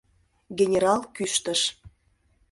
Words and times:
—генерал 0.59 0.99
кӱштыш. 1.15 1.61